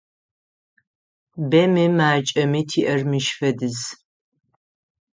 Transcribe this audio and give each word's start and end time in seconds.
Бэми 1.49 1.85
макӏэми 1.97 2.61
тиӏэр 2.69 3.01
мыщ 3.09 3.25
фэдиз. 3.37 3.79